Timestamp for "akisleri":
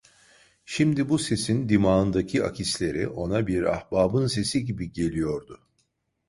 2.43-3.07